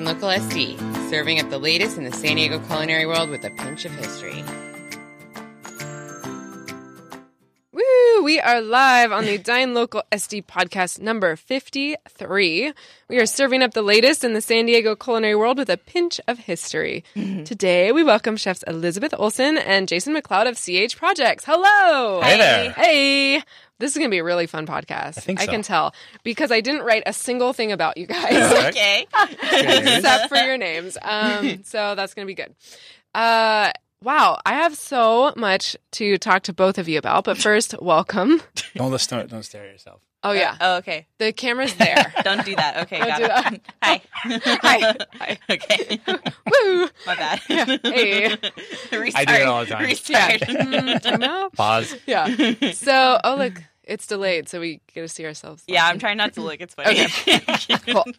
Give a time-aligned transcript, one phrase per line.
[0.00, 0.78] Local SD,
[1.10, 4.42] serving up the latest in the San Diego culinary world with a pinch of history.
[8.22, 12.72] We are live on the Dine Local SD podcast number 53.
[13.08, 16.20] We are serving up the latest in the San Diego culinary world with a pinch
[16.28, 17.02] of history.
[17.14, 21.44] Today, we welcome chefs Elizabeth Olson and Jason McLeod of CH Projects.
[21.44, 22.20] Hello!
[22.22, 22.70] Hey there.
[22.70, 23.42] Hey!
[23.80, 25.18] This is going to be a really fun podcast.
[25.18, 25.92] I think I can tell
[26.22, 28.68] because I didn't write a single thing about you guys.
[28.68, 29.04] Okay.
[29.42, 30.96] except for your names.
[31.02, 32.54] Um, so that's going to be good.
[33.14, 37.24] Uh, wow, I have so much to talk to both of you about.
[37.24, 38.42] But first, welcome.
[38.74, 39.30] Don't listen to it.
[39.30, 40.00] Don't stare at yourself.
[40.24, 41.08] Oh yeah, Oh, okay.
[41.18, 42.14] the camera's there.
[42.22, 42.82] Don't do that.
[42.82, 43.28] Okay, Don't got do it.
[43.28, 43.60] that.
[43.82, 44.02] Hi.
[44.62, 44.94] Hi.
[45.18, 45.38] Hi.
[45.50, 46.00] Okay.
[46.06, 46.88] Woo!
[47.06, 47.38] My bad.
[47.40, 48.28] Hey.
[48.92, 49.14] Restart.
[49.16, 49.84] I do it all the time.
[49.84, 50.40] Restart.
[50.42, 51.52] Mm.
[51.54, 51.96] Pause.
[52.06, 52.72] Yeah.
[52.72, 53.54] So, oh look,
[53.84, 55.64] it's delayed, so we get to see ourselves.
[55.66, 56.60] yeah, I'm trying not to look.
[56.60, 57.04] It's funny.
[57.04, 57.92] Okay.
[57.92, 58.04] Cool.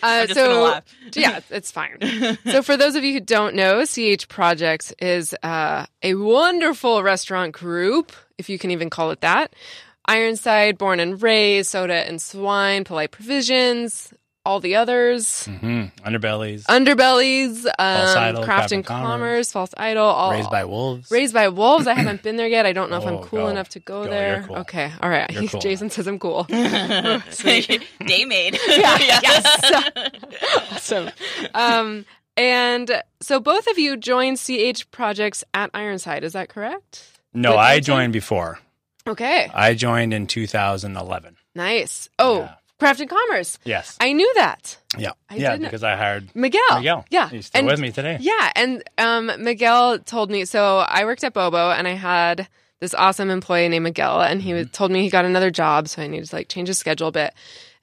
[0.00, 0.80] Uh, so,
[1.14, 1.98] yeah, it's fine.
[2.44, 7.52] so, for those of you who don't know, CH Projects is uh, a wonderful restaurant
[7.52, 9.54] group, if you can even call it that.
[10.06, 14.14] Ironside, Born and Raised, Soda and Swine, Polite Provisions,
[14.48, 16.64] all the others, hmm Underbellies.
[16.64, 21.10] Underbellies, um, Idol, Craft and Craft and Commerce, False Idol, all raised by wolves.
[21.10, 21.86] Raised by Wolves.
[21.86, 22.64] I haven't been there yet.
[22.64, 23.48] I don't know if I'm Oh, cool go.
[23.48, 24.36] enough to go, Go, there.
[24.38, 24.56] you're cool.
[24.56, 25.30] Okay, all right.
[25.30, 25.60] You're cool.
[25.60, 26.44] Jason says I'm cool.
[26.48, 28.58] Day made.
[28.68, 30.10] yeah, yes.
[30.72, 31.10] awesome.
[31.54, 32.04] Um,
[32.36, 36.24] and so both of you joined CH projects at Ironside.
[36.24, 37.04] Is that correct?
[37.34, 38.58] no, I joined before.
[39.06, 41.36] Okay, I joined in 2011.
[41.54, 42.08] nice.
[42.18, 42.54] Oh, Yeah.
[42.78, 43.58] Craft and Commerce.
[43.64, 43.96] Yes.
[44.00, 44.78] I knew that.
[44.96, 45.10] yeah.
[45.28, 46.60] I yeah, didn't- because I hired Miguel.
[46.76, 47.04] Miguel.
[47.10, 47.28] Yeah.
[47.28, 48.18] He's still And- with me today.
[48.20, 50.44] Yeah, and um, Miguel told me.
[50.44, 52.48] So I worked at Bo-beau, and I had
[52.80, 56.00] this awesome employee named Miguel, and he was, told me he got another job, so
[56.02, 57.34] I needed to like change his schedule a bit,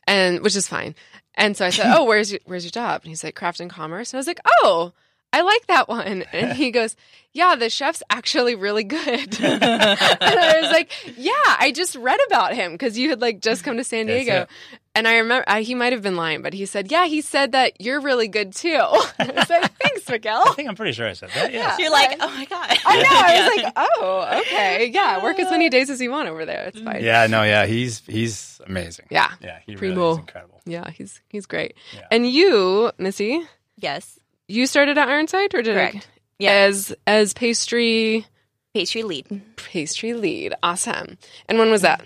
[0.08, 0.96] and which is fine.
[1.36, 3.70] And so I said, "Oh, where's your, where's your job?" And he's like, "Craft and
[3.70, 4.94] Commerce." And I was like, "Oh."
[5.34, 6.24] I like that one.
[6.32, 6.96] And he goes,
[7.34, 9.02] Yeah, the chef's actually really good.
[9.42, 13.66] and I was like, Yeah, I just read about him because you had like just
[13.66, 14.48] come to San That's Diego.
[14.96, 15.00] It.
[15.00, 17.52] And I remember uh, he might have been lying, but he said, Yeah, he said
[17.52, 18.76] that you're really good too.
[18.80, 20.44] I was like, Thanks, Miguel.
[20.48, 21.52] I think I'm pretty sure I said that.
[21.54, 21.76] Yeah.
[21.78, 22.78] You're like, oh my god.
[22.86, 23.10] I know.
[23.10, 23.48] I Yeah.
[23.48, 24.86] was like, oh, okay.
[24.88, 26.66] Yeah, work as many days as you want over there.
[26.68, 27.04] It's fine.
[27.04, 29.08] Yeah, no, yeah, he's he's amazing.
[29.12, 29.32] Yeah.
[29.42, 29.96] Yeah, he Primo.
[29.96, 30.62] really is incredible.
[30.66, 31.76] Yeah, he's he's great.
[31.94, 32.08] Yeah.
[32.12, 33.42] And you, Missy,
[33.78, 34.20] yes.
[34.48, 36.08] you started at Ironside or did I Correct.
[36.40, 36.52] Yeah.
[36.52, 38.26] as as pastry
[38.74, 39.42] Pastry lead.
[39.56, 40.54] pastry lead.
[40.62, 41.18] Awesome.
[41.48, 42.02] And when was that?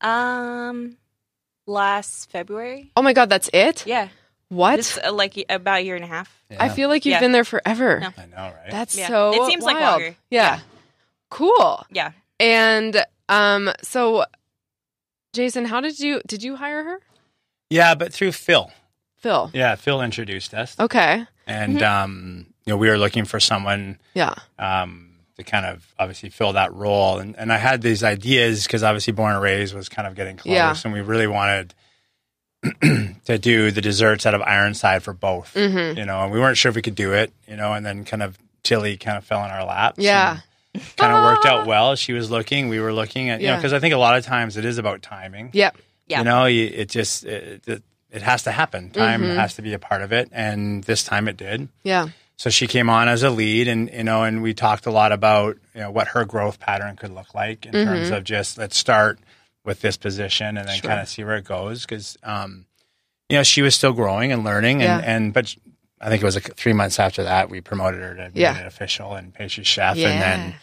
[0.00, 0.96] Um,
[1.66, 2.90] last February.
[2.96, 3.86] Oh my god, that's it?
[3.86, 4.08] Yeah.
[4.48, 4.78] What?
[4.78, 6.30] It's uh, like about a year and a half.
[6.58, 7.20] I feel like you've Yeah.
[7.20, 8.00] been there forever.
[8.00, 8.08] No.
[8.16, 8.70] I know, right?
[8.70, 9.08] That's Yeah.
[9.08, 10.02] so It seems like wild.
[10.02, 10.16] longer.
[10.30, 10.60] Yeah.
[11.30, 11.84] Cool.
[11.90, 12.12] Yeah.
[12.38, 14.24] And um so
[15.32, 17.00] Jason, how did you did you hire her?
[17.70, 18.70] yeah, but through Phil.
[19.16, 19.50] Phil.
[19.54, 21.26] Yeah, Phil introduced us, Okay.
[21.46, 21.84] and Mm-hmm.
[22.04, 24.34] um, you know, we were looking for someone Yeah.
[24.58, 25.03] um,
[25.36, 27.18] to kind of obviously fill that role.
[27.18, 30.36] And, and I had these ideas because obviously Born and Raised was kind of getting
[30.36, 30.74] close, Yeah.
[30.84, 31.74] and we really wanted
[33.26, 35.52] to do the desserts out of Ironside for both.
[35.54, 35.96] Mhm.
[35.96, 37.32] You know, and we weren't sure if we could do it.
[37.48, 39.98] You know, and then kind of Tilly kind of fell in our laps.
[39.98, 40.38] Yeah.
[40.96, 41.94] kind of worked out well.
[41.96, 44.24] She was looking, we were looking at, you know, because I think a lot of
[44.24, 45.50] times it is about timing.
[45.52, 45.76] Yep.
[46.06, 46.18] Yeah.
[46.18, 48.90] You know, you, it just it, it, it has to happen.
[48.90, 49.36] Time Mm-hmm.
[49.36, 51.68] has to be a part of it, and this time it did.
[51.82, 52.08] Yeah.
[52.36, 55.12] So she came on as a lead, and you know, and we talked a lot
[55.12, 58.76] about you know what her growth pattern could look like in terms of just let's
[58.76, 59.18] start
[59.64, 60.80] with this position and then Mm-hmm.
[60.80, 60.88] Sure.
[60.90, 62.66] kind of see where it goes because um,
[63.28, 65.10] you know she was still growing and learning, and Yeah.
[65.14, 65.54] and but
[66.00, 68.58] I think it was like three months after that we promoted her to be Yeah.
[68.58, 70.08] an official and pastry chef, Yeah.
[70.08, 70.54] and then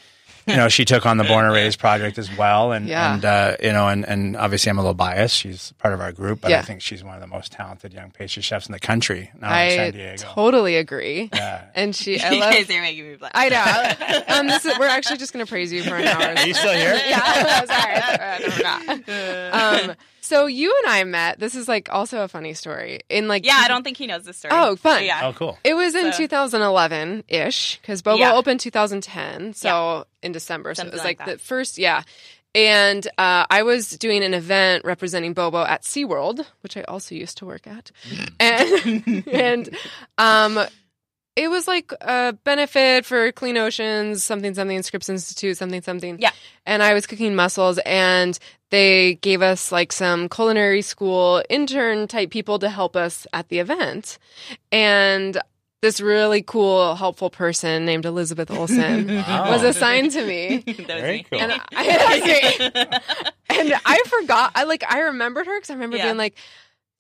[0.48, 3.14] you know she took on the Born and Raised project as well, and Yeah.
[3.14, 5.36] and uh, you know, and and obviously I'm a little biased.
[5.36, 6.60] She's part of our group, but Yeah.
[6.60, 9.48] I think she's one of the most talented young pastry chefs in the country now
[9.48, 10.24] in I San Diego.
[10.24, 11.30] totally agree.
[11.34, 11.66] yeah.
[11.76, 13.32] And she, I you guys are making me blush.
[13.34, 14.24] I know.
[14.32, 16.36] Um, this is, we're actually just going to praise you for an hour.
[16.36, 17.00] Are you still here?
[17.08, 17.96] yeah, sorry.
[17.96, 19.90] Uh, no, we're not.
[19.90, 21.40] Um, so you and I met.
[21.40, 23.02] This is like also a funny story.
[23.10, 24.54] In like, Yeah, I don't think he knows the story.
[24.56, 25.04] Oh, fun.
[25.04, 25.22] Yeah.
[25.28, 25.58] Oh, cool.
[25.64, 28.36] It was in So- 2011 ish because Bo-beau Yeah.
[28.36, 30.74] opened 2010, so in December.
[30.76, 31.28] So it was like like, that.
[31.28, 32.04] the first, yeah.
[32.54, 37.38] And uh, I was doing an event representing Bo-beau at SeaWorld, which I also used
[37.38, 37.92] to work at.
[38.40, 39.70] And, and
[40.18, 40.60] um,
[41.36, 46.18] it was like a benefit for Clean Oceans, something, something, Scripps Institute, something, something.
[46.20, 46.32] Yeah.
[46.66, 48.38] And I was cooking mussels, and
[48.70, 53.60] they gave us like some culinary school intern type people to help us at the
[53.60, 54.18] event.
[54.72, 55.38] And
[55.82, 59.52] this really cool, helpful person named Elizabeth Olson Wow.
[59.52, 60.58] was assigned to me.
[60.66, 61.26] that was Very me.
[61.32, 61.42] cool.
[61.42, 61.56] And I,
[63.50, 64.52] and I forgot.
[64.56, 66.06] I like I remembered her because I remember Yeah.
[66.06, 66.36] being like,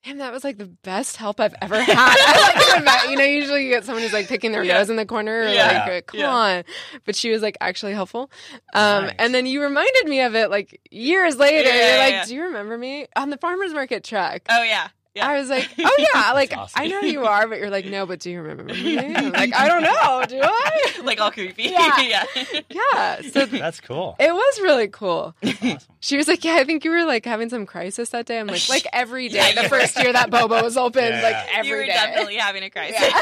[0.03, 3.69] "Damn, that was like the best help I've ever had." Like you know, usually you
[3.69, 4.77] get someone who's like picking their Yeah.
[4.79, 5.83] nose in the corner, or Yeah.
[5.85, 6.29] like, uh, "Come Yeah.
[6.33, 6.63] on,"
[7.05, 8.31] but she was like actually helpful.
[8.73, 9.15] Um, Nice.
[9.19, 11.69] And then you reminded me of it like years later.
[11.69, 12.27] You're like.
[12.27, 14.87] "Do you remember me on the farmers market truck?" oh yeah.
[15.13, 15.27] Yeah.
[15.27, 16.81] I was like, "Oh yeah, like awesome.
[16.81, 19.31] I know who you are," but you're like, "No, but do you remember me?" I'm
[19.33, 20.23] like, "I don't know.
[20.27, 21.63] Do I?" like all creepy.
[21.63, 22.01] Yeah.
[22.01, 22.23] yeah.
[22.69, 23.21] Yeah.
[23.21, 24.15] So That's cool.
[24.19, 25.35] it was really cool.
[25.43, 25.77] Awesome.
[25.99, 28.47] She was like, "Yeah, I think you were like having some crisis that day." I'm
[28.47, 29.35] like, "Like every day.
[29.49, 31.21] Yeah, the you first year that Bo-beau was open, Yeah.
[31.21, 31.87] like You every you were day.
[31.91, 33.13] definitely having a crisis.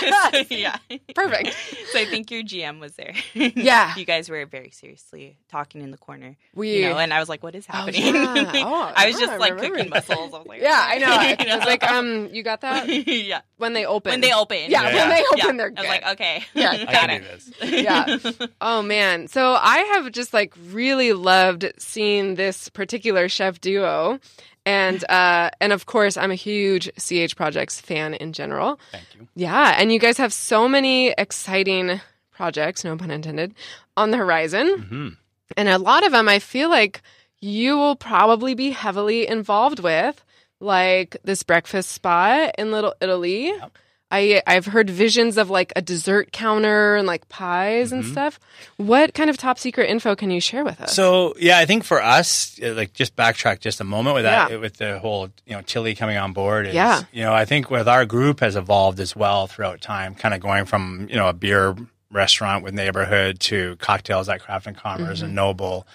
[0.52, 0.78] Yeah.
[0.90, 0.98] Yeah.
[1.16, 1.56] Perfect.
[1.92, 3.14] So I think your GM was there.
[3.34, 3.96] Yeah.
[3.96, 6.38] You guys were very seriously talking in the corner.
[6.54, 8.14] We, You know, and I was like, what is oh, happening?
[8.14, 8.52] yeah.
[8.66, 10.08] Oh, I was I just like cooking that.
[10.08, 10.34] mussels.
[10.34, 11.08] I was like, yeah, I know.
[11.46, 13.42] You I was like, um, you got that yeah.
[13.58, 14.12] when they open.
[14.12, 14.58] When they open.
[14.68, 15.44] Yeah, when they Yeah.
[15.46, 15.80] open, they're good.
[15.80, 16.44] I was like, okay.
[16.54, 17.20] Yeah, I got can it.
[17.20, 17.28] do
[17.68, 17.84] this.
[17.84, 18.48] Yeah.
[18.62, 19.28] Oh man.
[19.28, 24.20] So I have just like really loved seeing this particular chef duo.
[24.66, 28.80] And uh and of course I'm a huge CH Projects fan in general.
[28.92, 29.28] Thank you.
[29.36, 32.02] Yeah, and you guys have so many exciting
[32.32, 33.54] projects, no pun intended,
[33.98, 34.68] on the horizon.
[34.90, 35.10] hmm
[35.58, 37.02] And a lot of them I feel like
[37.42, 40.24] you will probably be heavily involved with,
[40.60, 43.48] like this breakfast spot in Little Italy.
[43.48, 43.78] Yep.
[44.12, 48.12] I I've heard visions of like a dessert counter and like pies and Mhm.
[48.12, 48.40] stuff.
[48.78, 50.96] What kind of top secret info can you share with us?
[50.96, 54.50] So yeah, I think for us, uh, like just backtrack just a moment with that,
[54.50, 54.58] Yeah.
[54.58, 56.66] with the whole you know Tilly coming on board.
[56.68, 57.04] Is, Yeah.
[57.12, 60.40] you know I think with our group has evolved as well throughout time, kind of
[60.40, 61.76] going from you know a beer
[62.12, 65.26] restaurant with neighborhood to cocktails at Craft and Commerce Mm-hmm.
[65.26, 65.86] and Noble,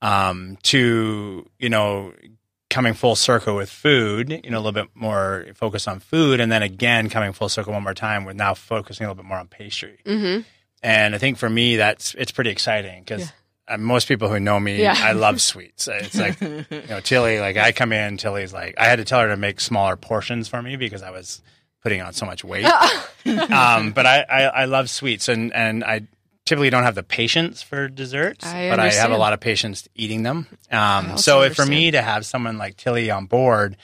[0.00, 2.12] um, to you know
[2.72, 6.50] coming full circle with food, you know a little bit more focused on food, and
[6.50, 9.38] then again coming full circle one more time with now focusing a little bit more
[9.38, 9.98] on pastry.
[10.04, 10.40] mm-hmm.
[10.82, 13.30] And I think for me, that's it's pretty exciting because
[13.78, 14.96] most people who know me, Yeah.
[14.98, 15.86] I love sweets.
[15.86, 17.38] It's like you know, Tilly.
[17.38, 20.48] Like I come in, Tilly's like I had to tell her to make smaller portions
[20.48, 21.40] for me because I was
[21.82, 22.64] putting on so much weight.
[23.26, 26.02] um, but I, I I love sweets, and and I
[26.44, 29.88] typically don't have the patience for desserts, I but I have a lot of patience
[29.94, 30.46] eating them.
[30.70, 33.76] Um, so for me to have someone like Tilly on board.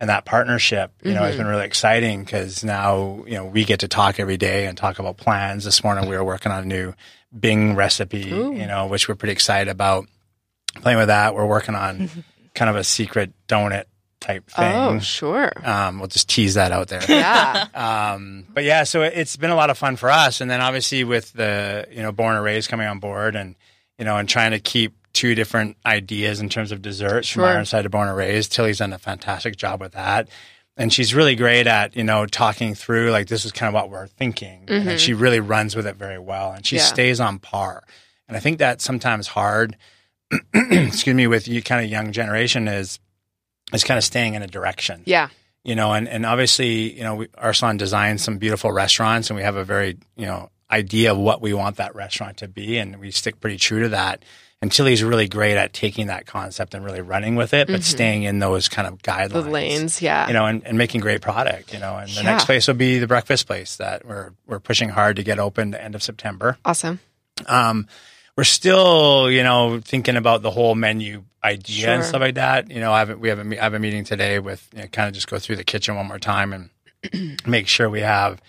[0.00, 1.38] And that partnership, you know, has Mm-hmm.
[1.38, 4.98] been really exciting because now, you know, we get to talk every day and talk
[4.98, 5.64] about plans.
[5.64, 6.92] This morning we were working on a new
[7.38, 8.52] Bing recipe, Ooh.
[8.54, 10.06] you know, which we're pretty excited about.
[10.74, 12.10] Playing with that, we're working on
[12.54, 13.84] kind of a secret donut
[14.24, 14.74] type thing.
[14.74, 15.52] Oh, sure.
[15.64, 17.02] Um, we'll just tease that out there.
[17.08, 17.66] Yeah.
[18.14, 20.40] Um, but yeah, so it's been a lot of fun for us.
[20.40, 23.54] And then obviously with the, you know, Born and Raised coming on board and,
[23.98, 27.44] you know, and trying to keep two different ideas in terms of desserts Sure.
[27.46, 28.52] from our side to Born and Raised.
[28.52, 30.28] Tilly's done a fantastic job with that.
[30.76, 33.90] And she's really great at, you know, talking through like this is kind of what
[33.90, 34.64] we're thinking.
[34.68, 36.80] And she really runs with it very well and she Mm-hmm.
[36.82, 36.86] Yeah.
[36.86, 37.82] stays on par.
[38.28, 39.76] And I think that's sometimes hard,
[40.54, 42.98] excuse me, with you kind of young generation is,
[43.74, 45.28] is kind of staying in a direction yeah.
[45.64, 49.42] you know, and, and obviously, you know, we, Arsalan designed some beautiful restaurants and we
[49.42, 52.78] have a very, you know, idea of what we want that restaurant to be.
[52.78, 54.24] And we stick pretty true to that.
[54.62, 58.22] And Tilly's really great at taking that concept and really running with it, but staying
[58.22, 59.28] in those kind of guidelines.
[59.28, 59.46] Mm-hmm.
[59.46, 60.02] The lanes.
[60.02, 60.26] Yeah.
[60.26, 62.30] You know, and, and making great product, you know, and the Yeah.
[62.30, 65.70] next place will be the breakfast place that we're, we're pushing hard to get open
[65.70, 66.56] the end of September.
[66.64, 66.98] awesome.
[67.46, 67.86] Um,
[68.36, 72.70] we're still, you know, thinking about the whole menu idea and stuff like that.
[72.70, 74.88] You know, I have, we have a, I have a meeting today with you know,
[74.88, 78.40] kind of just go through the kitchen one more time and make sure we have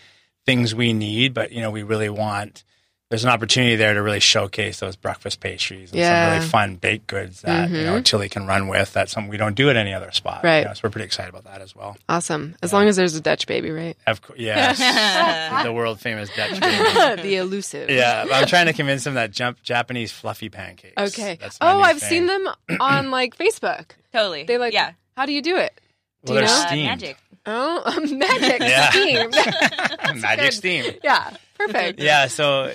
[0.46, 2.64] things we need, but you know, we really want.
[3.12, 6.26] There's an opportunity there to really showcase those breakfast pastries and Yeah.
[6.26, 8.94] some really fun baked goods that you know Tilly can run with.
[8.94, 10.40] That's something we don't do at any other spot.
[10.44, 10.66] you Right.
[10.66, 11.98] know, so we're pretty excited about that as well.
[12.10, 12.56] Awesome.
[12.64, 13.96] As long as there's a Dutch baby, right?
[14.08, 14.80] Of course, yes,
[15.64, 16.60] the world famous Dutch
[17.16, 17.22] baby.
[17.22, 17.92] the elusive.
[17.92, 21.00] Yeah, I'm trying to convince them that jump, Japanese fluffy pancakes.
[21.14, 21.38] Okay.
[21.40, 22.10] That's Oh, I've thing.
[22.10, 22.48] seen them
[22.80, 23.92] on like Facebook.
[24.14, 24.46] Totally.
[24.46, 24.74] They like.
[24.74, 24.94] yeah.
[25.16, 25.80] How do you do it?
[26.26, 26.84] Do Well, you they're know?
[26.84, 27.18] Uh, magic.
[27.46, 28.90] Oh, magic Yeah.
[28.90, 30.20] steam.
[30.22, 30.54] Magic good.
[30.54, 30.94] steam.
[31.04, 31.30] yeah.
[31.56, 32.00] Perfect.
[32.00, 32.72] Yeah, so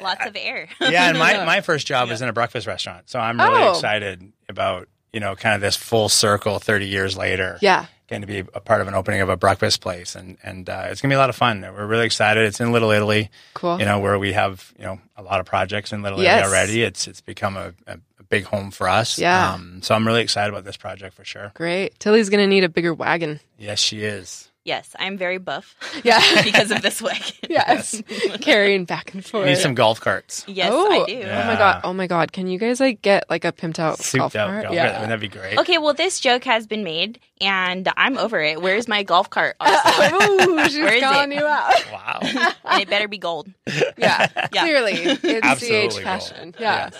[0.00, 0.68] Lots of air.
[0.80, 3.08] yeah, and my, my first job was in a breakfast restaurant.
[3.08, 3.70] So I'm really Oh.
[3.70, 7.58] excited about, you know, kind of this full circle 30 years later.
[7.62, 7.86] Yeah.
[8.06, 10.14] Getting to be a part of an opening of a breakfast place.
[10.14, 11.62] And, and uh, it's going to be a lot of fun.
[11.62, 12.44] We're really excited.
[12.44, 13.78] It's in Little Italy, Cool.
[13.78, 16.40] you know, where we have, you know, a lot of projects in Little Yes.
[16.40, 16.82] Italy already.
[16.82, 19.18] It's, it's become a, a, a big home for us.
[19.18, 19.54] Yeah.
[19.54, 21.52] Um, so I'm really excited about this project for sure.
[21.54, 21.98] Great.
[21.98, 23.40] Tilly's gonna need a bigger wagon.
[23.58, 24.50] Yes, she is.
[24.64, 25.76] Yes, I'm very buff.
[26.04, 26.20] Yeah.
[26.42, 27.34] because of this wagon.
[27.48, 28.02] yes.
[28.40, 29.46] Carrying back and We forth.
[29.46, 30.44] need some golf carts.
[30.48, 31.22] Yes, oh, I do.
[31.22, 31.80] Oh my god.
[31.84, 32.32] Oh my god.
[32.32, 34.62] Can you guys like get like a pimped out golf out cart?
[34.64, 34.88] golf yeah.
[34.90, 35.00] cart.
[35.02, 35.58] Wouldn't be great?
[35.58, 38.60] Okay, well, this joke has been made, and I'm over it.
[38.62, 39.56] Where's my golf cart?
[39.60, 40.06] Honestly?
[40.06, 41.36] Ooh, she's Where is calling it?
[41.40, 41.84] you out.
[41.92, 42.18] Wow.
[42.64, 43.48] and it better be gold.
[43.96, 44.62] Yeah, Yeah.
[44.62, 46.02] clearly it's Absolutely CH will.
[46.02, 46.54] fashion.
[46.58, 46.90] Yeah.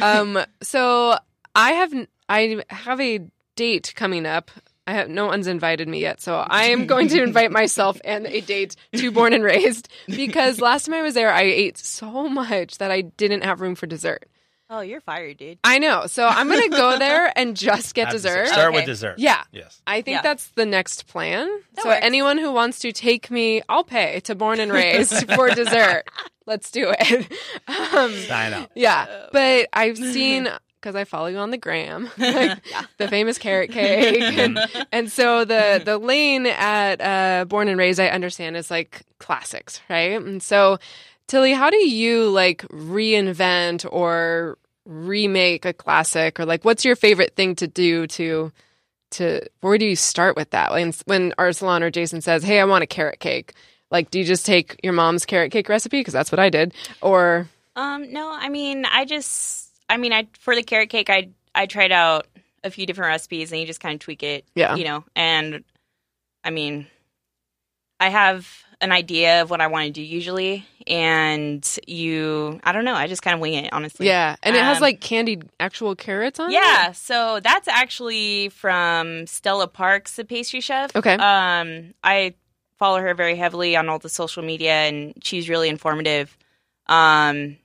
[0.00, 0.38] um.
[0.62, 1.16] So
[1.54, 1.92] I have
[2.28, 3.20] I have a
[3.56, 4.50] date coming up.
[4.86, 8.26] I have no one's invited me yet, so I am going to invite myself and
[8.26, 12.28] a date to Born and Raised because last time I was there, I ate so
[12.28, 14.28] much that I didn't have room for dessert.
[14.72, 15.58] Oh, you're fired, dude.
[15.64, 18.46] I know, so I'm gonna go there and just get Have dessert.
[18.48, 19.18] Start with dessert.
[19.18, 19.42] Yeah.
[19.52, 19.82] Yes.
[19.86, 20.22] I think Yeah.
[20.22, 21.48] that's the next plan.
[21.74, 22.00] That so works.
[22.04, 26.04] anyone who wants to take me, I'll pay to Born and Raised for dessert.
[26.46, 27.32] Let's do it.
[27.68, 28.70] Um, Sign up.
[28.76, 30.48] yeah, but I've seen
[30.80, 32.58] because I follow you on the gram, like,
[32.96, 34.58] the famous carrot cake, and,
[34.90, 39.80] and so the the lane at uh, Born and Raised, I understand is like classics,
[39.90, 40.12] right?
[40.20, 40.78] And so,
[41.26, 44.56] Tilly, how do you like reinvent or
[44.86, 48.50] remake a classic, or like what's your favorite thing to do to
[49.12, 50.72] to where do you start with that?
[50.72, 53.52] When when Arsalan or Jason says, "Hey, I want a carrot cake,"
[53.90, 56.72] like do you just take your mom's carrot cake recipe because that's what I did,
[57.02, 61.28] or Um, no, I mean, I just, I mean, I for the carrot cake, I
[61.54, 62.26] I tried out
[62.64, 64.76] a few different recipes, and you just kind of tweak it, Yeah.
[64.76, 65.04] you know.
[65.16, 65.64] And
[66.44, 66.86] I mean,
[67.98, 68.48] I have
[68.82, 73.08] an idea of what I want to do usually, and you, I don't know, I
[73.08, 74.06] just kind of wing it, honestly.
[74.06, 76.54] Yeah, and it has Um, like candied actual carrots on it.
[76.54, 80.96] Yeah, so that's actually from Stella Parks, the pastry chef.
[80.96, 81.12] Okay.
[81.14, 82.34] Um, I
[82.78, 86.38] follow her very heavily on all the social media, and she's really informative.
[86.86, 87.58] Um,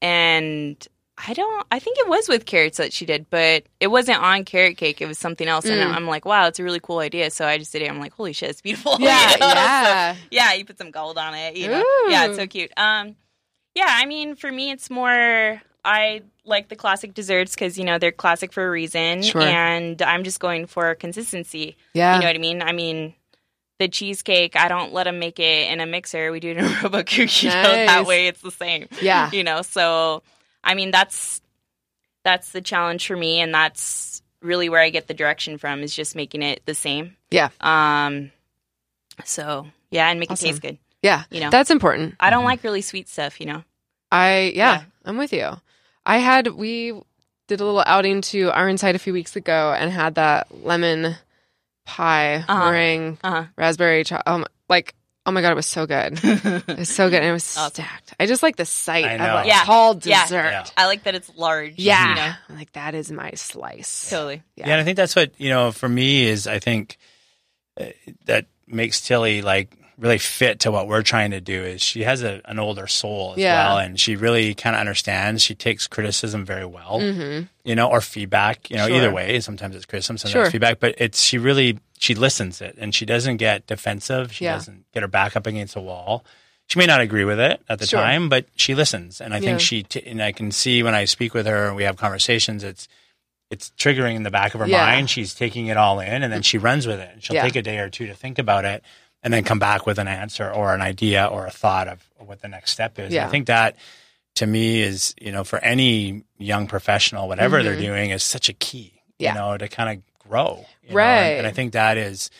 [0.00, 0.86] and
[1.26, 4.44] I don't, I think it was with carrots that she did, but it wasn't on
[4.44, 5.00] carrot cake.
[5.00, 5.94] It was something else, and Mm.
[5.94, 7.30] I'm like, wow, it's a really cool idea.
[7.30, 7.90] So I just did it.
[7.90, 8.96] I'm like, holy shit, it's beautiful.
[9.00, 9.46] Yeah, You know?
[9.48, 10.16] So- yeah.
[10.30, 11.56] yeah, you put some gold on it.
[11.56, 11.80] You know?
[11.80, 12.10] Ooh.
[12.10, 12.72] Yeah, it's so cute.
[12.76, 13.14] Um,
[13.74, 15.62] yeah, I mean, for me, it's more.
[15.84, 19.40] I like the classic desserts because you know they're classic for a reason, Sure.
[19.42, 21.76] and I'm just going for consistency.
[21.94, 22.14] Yeah.
[22.16, 22.62] You know what I mean?
[22.62, 23.14] I mean,
[23.80, 26.30] the cheesecake, I don't let them make it in a mixer.
[26.30, 27.42] We do it in a Robot Coupe.
[27.42, 27.86] You know, Nice.
[27.88, 28.86] that way it's the same.
[29.00, 29.30] Yeah.
[29.32, 30.22] You know, so
[30.64, 31.40] I mean, that's
[32.24, 35.94] that's the challenge for me, and that's really where I get the direction from is
[35.94, 37.16] just making it the same.
[37.30, 37.50] Yeah.
[37.60, 38.30] Um.
[39.24, 40.46] So yeah, and make Awesome.
[40.46, 40.78] it taste good.
[41.02, 41.24] Yeah.
[41.30, 42.14] You know, That's important.
[42.20, 43.40] I don't like really sweet stuff.
[43.40, 43.64] You know.
[44.10, 44.82] I yeah, Yeah.
[45.04, 45.50] I'm with you.
[46.06, 46.92] I had we
[47.48, 51.16] did a little outing to Ironside a few weeks ago and had that lemon
[51.84, 52.64] pie Uh-huh.
[52.70, 56.18] meringue Uh raspberry cho- um like oh my god it was so good.
[56.18, 56.60] huh.
[56.68, 57.84] It was so good and it was Awesome.
[57.84, 58.14] stacked.
[58.18, 59.36] I just like the sight I of know.
[59.38, 59.62] a Yeah.
[59.64, 60.22] tall Yeah.
[60.24, 60.50] dessert.
[60.50, 60.64] Yeah.
[60.76, 61.74] I like that it's large.
[61.76, 62.08] Yeah.
[62.10, 62.32] You know.
[62.50, 64.10] I'm like that is my slice.
[64.10, 64.42] Totally.
[64.56, 64.66] Yeah.
[64.66, 64.72] Yeah.
[64.74, 66.98] and I think that's what you know for me is I think
[67.80, 67.86] uh,
[68.26, 71.62] that makes Tilly like really fit to what we're trying to do.
[71.62, 73.68] Is she has a, an older soul as Yeah.
[73.68, 75.42] well, and she really kind of understands.
[75.42, 77.48] She takes criticism very well, Mhm.
[77.64, 78.68] you know, or feedback.
[78.68, 78.96] You know, Sure.
[78.96, 79.38] either way.
[79.40, 80.42] Sometimes it's criticism, sometimes Sure.
[80.42, 80.80] it's feedback.
[80.80, 84.32] But it's she really she listens it, and she doesn't get defensive.
[84.34, 84.54] She Yeah.
[84.54, 86.24] doesn't get her back up against a wall.
[86.66, 88.00] She may not agree with it at the Sure.
[88.00, 89.42] time, but she listens, and I Yeah.
[89.50, 89.84] think she.
[89.84, 92.64] T- and I can see when I speak with her and we have conversations.
[92.64, 92.88] It's
[93.52, 94.78] it's triggering in the back of her Yeah.
[94.86, 95.10] mind.
[95.10, 97.10] She's taking it all in, and then she runs with it.
[97.12, 97.42] And she'll Yeah.
[97.42, 98.82] take a day or two to think about it,
[99.22, 102.40] and then come back with an answer or an idea or a thought of what
[102.42, 103.12] the next step is.
[103.12, 103.26] Yeah.
[103.26, 103.76] I think that
[104.36, 107.80] to me is you know for any young professional, whatever they're Mhm.
[107.86, 108.92] doing, is such a key.
[109.18, 109.34] Yeah.
[109.34, 110.64] You know to kind of grow.
[110.82, 111.18] you know, Right.
[111.22, 112.30] and, and I think that is.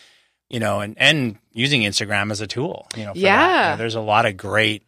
[0.50, 3.24] You know, and, and using Instagram as a tool, you know, for that.
[3.24, 3.64] Yeah.
[3.64, 4.82] You know, there's a lot of great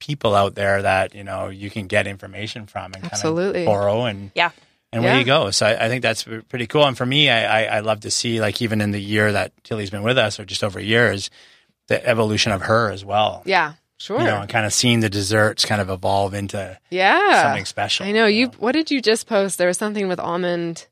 [0.00, 3.60] people out there that, you know, you can get information from and kind Absolutely.
[3.62, 4.50] of borrow and Yeah.
[4.94, 5.18] And where Yeah.
[5.18, 5.50] you go.
[5.50, 6.84] So I, I think that's pretty cool.
[6.86, 9.52] And for me, I, I, I love to see like even in the year that
[9.64, 11.30] Tilly's been with us, or just over years,
[11.88, 13.42] the evolution of her as well.
[13.44, 13.74] Yeah.
[13.96, 14.18] Sure.
[14.18, 17.42] You know, and kind of seeing the desserts kind of evolve into yeah.
[17.42, 18.06] something special.
[18.06, 19.56] I know you what did you just post?
[19.58, 20.86] There was something with almond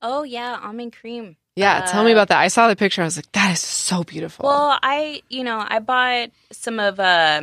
[0.00, 1.36] Oh yeah, almond cream.
[1.56, 2.40] Yeah, tell me Uh, about that.
[2.40, 3.02] I saw the picture.
[3.02, 4.46] I was like, that is so beautiful.
[4.46, 7.42] Well, I you know I bought some of uh,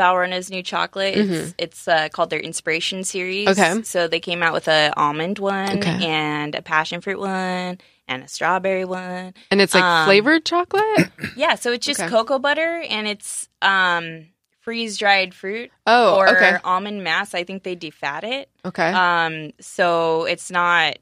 [0.00, 1.14] Valrhona's new chocolate.
[1.16, 3.48] It's it's uh, called their Inspiration series.
[3.48, 3.60] Mm-hmm.
[3.78, 3.82] Okay.
[3.84, 5.98] So they came out with a almond one Okay.
[6.06, 7.78] and a passion fruit one
[8.08, 9.34] and a strawberry one.
[9.50, 11.10] and it's like um, flavored chocolate?
[11.36, 12.08] Yeah, so it's just Okay.
[12.08, 14.26] cocoa butter and it's um
[14.60, 16.56] freeze dried fruit Oh, or okay.
[16.64, 17.34] almond mass.
[17.34, 18.48] I think they defat it.
[18.64, 18.90] Okay.
[18.92, 20.98] Um, so it's not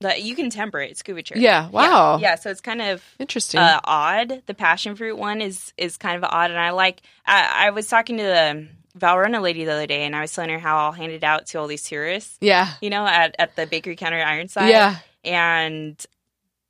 [0.00, 0.96] that you can temper it.
[0.96, 2.18] Scuba Yeah, wow.
[2.18, 3.60] Yeah, so it's kind of Interesting.
[3.60, 4.42] uh, odd.
[4.46, 7.02] The passion fruit one is is kind of odd, and I like.
[7.26, 10.50] I, I was talking to the Valrhona lady the other day, and I was telling
[10.50, 12.68] her how I'll hand it out to all these tourists, Yeah.
[12.80, 14.70] you know, at, at the bakery counter at Ironside.
[14.70, 14.96] Yeah.
[15.24, 16.04] And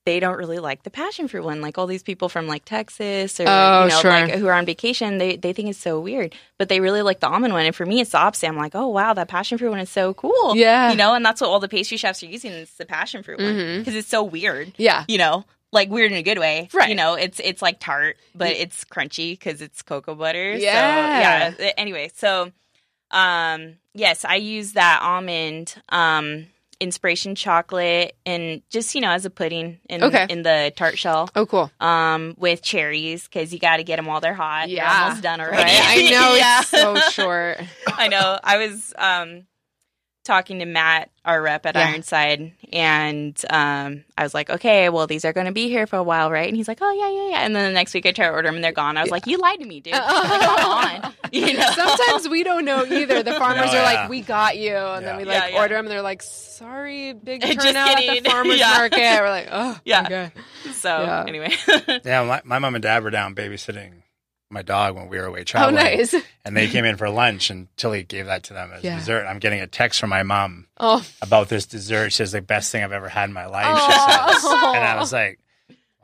[0.07, 1.61] they don't really like the passion fruit one.
[1.61, 4.11] Like all these people from like Texas or Oh, you know, sure.
[4.11, 6.35] like who are on vacation, they they think it's so weird.
[6.59, 7.67] But they really like the almond one.
[7.67, 8.49] And for me it's the opposite.
[8.49, 10.57] I'm like, oh wow, that passion fruit one is so cool.
[10.57, 10.91] Yeah.
[10.91, 13.39] You know, and that's what all the pastry chefs are using is the passion fruit
[13.41, 13.55] one.
[13.55, 13.79] Mhm.
[13.81, 14.73] Because it's so weird.
[14.79, 15.05] Yeah.
[15.07, 16.69] You know, like weird in a good way.
[16.73, 16.89] Right.
[16.89, 20.53] You know, it's it's like tart, but it's crunchy because it's cocoa butter.
[20.57, 21.51] Yeah.
[21.53, 21.73] So yeah.
[21.77, 22.51] Anyway, so
[23.11, 26.47] um yes, I use that almond um
[26.81, 30.27] inspiration chocolate and just you know as a pudding in Okay.
[30.31, 31.71] in the tart shell Oh, cool.
[31.79, 34.67] um with cherries because you got to get them while they're hot.
[34.69, 35.03] They're Yeah.
[35.05, 35.57] almost done already.
[35.63, 35.81] Right.
[35.83, 36.61] I know yeah.
[36.61, 37.59] it's so short.
[37.87, 38.39] I know.
[38.43, 39.47] I was um,
[40.25, 41.89] talking to Matt, our rep at Yeah.
[41.89, 45.97] Ironside, and um, I was like, okay, well, these are going to be here for
[45.97, 46.47] a while, right?
[46.47, 47.45] And he's like, oh, yeah, yeah, yeah.
[47.47, 48.97] And then the next week I try to order them and they're gone.
[48.97, 49.95] I was like, you lied to me, dude.
[50.01, 51.13] Like, on.
[51.33, 51.71] You know?
[51.77, 53.23] Sometimes we don't know either.
[53.23, 54.01] The farmers No, are yeah.
[54.03, 55.59] like, "We got you," and then we like Yeah, yeah.
[55.61, 58.73] order them, and they're like, "Sorry, big Just turnout at the farmers Yeah.
[58.77, 60.03] market." We're like, "Oh, Yeah.
[60.07, 60.31] okay."
[60.73, 61.25] So, Yeah.
[61.29, 61.51] anyway.
[62.05, 64.03] Yeah, my, my mom and dad were down babysitting
[64.51, 65.77] my dog when we were away Oh, traveling.
[65.77, 66.15] nice.
[66.45, 68.99] And they came in for lunch, and Tilly gave that to them as Yeah.
[68.99, 69.25] dessert.
[69.27, 72.11] I'm getting a text from my mom Oh, about this dessert.
[72.11, 73.79] She says the best thing I've ever had in my life.
[73.79, 75.39] She says, and I was like,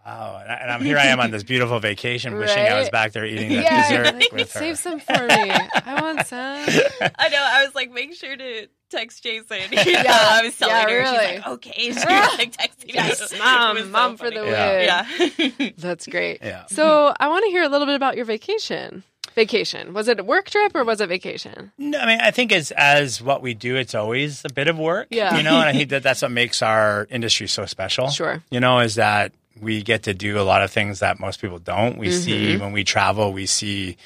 [0.07, 0.97] "Wow!" And, I, and I'm here.
[0.99, 3.89] I am on this beautiful vacation, wishing I was back there eating that yeah.
[3.89, 4.61] dessert like, with her.
[4.61, 5.51] Save some for me.
[5.51, 6.39] I want some.
[7.19, 7.39] I know.
[7.51, 9.59] I was like, make sure to text Jason.
[9.73, 10.05] Yeah.
[10.09, 10.99] I was telling Yeah, her.
[10.99, 11.27] really.
[11.29, 11.73] She's like, okay.
[11.77, 13.39] She's like texting Yes, me.
[13.39, 15.07] mom, It so mom for the Yeah.
[15.19, 15.43] win.
[15.59, 15.71] Yeah.
[15.79, 16.41] That's great.
[16.43, 16.67] Yeah.
[16.67, 19.03] So I want to hear a little bit about your vacation.
[19.35, 19.93] Vacation.
[19.93, 21.71] Was it a work trip or was it vacation?
[21.77, 24.79] No, I mean, I think as as what we do, it's always a bit of
[24.79, 25.09] work.
[25.11, 25.37] Yeah.
[25.37, 28.09] You know, and I think that that's what makes our industry so special.
[28.09, 28.43] Sure.
[28.51, 31.59] You know, is that we get to do a lot of things that most people
[31.59, 31.99] don't.
[31.99, 32.19] We Mm-hmm.
[32.21, 33.97] see when we travel, we see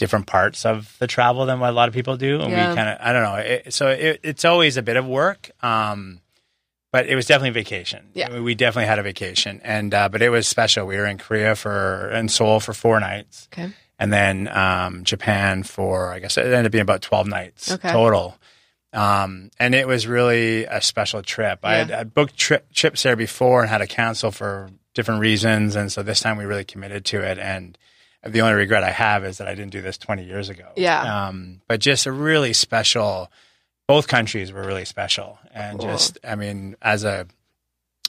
[0.00, 2.70] different parts of the travel than what a lot of people do, and Yeah.
[2.70, 3.34] we kind of, I don't know.
[3.36, 5.50] It, so it, it's always a bit of work.
[5.62, 6.20] Um,
[6.90, 8.08] but it was definitely vacation.
[8.14, 8.40] Yeah.
[8.40, 10.86] we definitely had a vacation, and uh, but it was special.
[10.86, 13.70] We were in Korea for in Seoul for four nights Okay.
[13.98, 17.92] and then um, Japan for I guess it ended up being about twelve nights Okay.
[17.92, 18.36] total.
[18.92, 21.60] Um, and it was really a special trip.
[21.62, 25.76] I had I'd booked trip, trips there before and had to cancel for different reasons,
[25.76, 27.38] and so this time we really committed to it.
[27.38, 27.78] And
[28.24, 30.68] the only regret I have is that I didn't do this twenty years ago.
[30.76, 31.26] Yeah.
[31.28, 33.30] Um, but just a really special.
[33.88, 35.88] Both countries were really special, and Cool.
[35.90, 37.26] just I mean, as a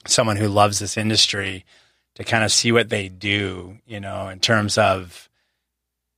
[0.06, 1.64] someone who loves this industry,
[2.16, 5.28] to kind of see what they do, you know, in terms of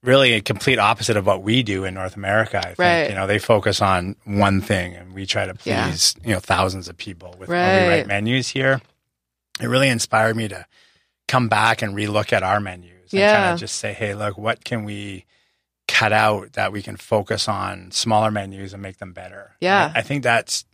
[0.03, 2.59] really a complete opposite of what we do in North America.
[2.59, 3.09] I think Right.
[3.09, 5.85] you know they focus on one thing, and we try to Yeah.
[5.89, 7.83] please you know thousands of people with when Right.
[7.83, 8.83] we write menus here.
[9.61, 10.67] It really inspired me to
[11.29, 12.61] come back and relook at our
[13.15, 13.37] and Yeah.
[13.37, 15.25] kind of just say, hey, look, what can we
[15.87, 19.53] cut out that we can focus on smaller menus and make them better?
[19.61, 19.93] Yeah.
[19.95, 20.65] I, I think that's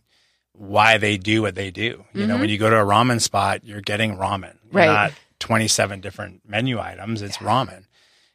[0.53, 2.05] why they do what they do.
[2.13, 2.39] You know, Mhm.
[2.41, 4.55] when you go to a ramen spot, you're getting ramen.
[4.71, 4.85] You're Right.
[4.87, 7.21] Not 27 different menu items.
[7.21, 7.85] It's ramen.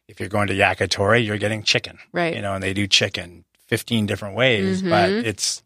[0.07, 1.99] If you're going to yakitori, you're getting chicken.
[2.11, 2.35] Right.
[2.35, 4.89] You know, and they do chicken 15 different ways, Mhm.
[4.89, 5.61] but it's,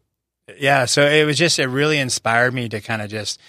[0.58, 0.84] yeah.
[0.86, 3.40] So it was just, it really inspired me to kind of just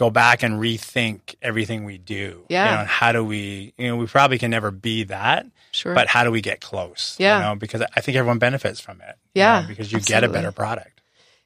[0.00, 2.44] go back and rethink everything we do.
[2.48, 2.64] Yeah.
[2.70, 5.94] You know, how do we, you know, we probably can never be that, Sure.
[5.94, 7.16] but how do we get close?
[7.18, 7.36] Yeah.
[7.36, 9.14] You know, because I think everyone benefits from it.
[9.34, 11.02] you Yeah, know, because you get a better product.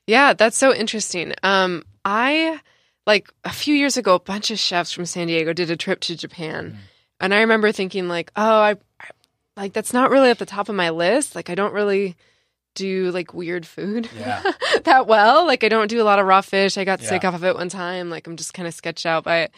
[0.06, 1.34] Yeah, that's so interesting.
[1.42, 2.60] Um, I
[3.06, 5.98] like a few years ago, a bunch of chefs from San Diego did a trip
[6.02, 6.76] to Japan, Mm.
[7.20, 9.08] and I remember thinking like, oh, I, I
[9.56, 11.34] like that's not really at the top of my list.
[11.34, 12.14] Like, I don't really
[12.74, 14.42] do like weird food Yeah.
[14.84, 15.46] that well.
[15.46, 16.76] Like, I don't do a lot of raw fish.
[16.78, 17.08] I got Yeah.
[17.08, 18.10] sick off of it one time.
[18.10, 19.52] Like, I'm just kind of sketched out by it.